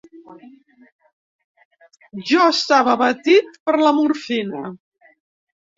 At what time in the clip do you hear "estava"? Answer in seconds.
2.55-2.97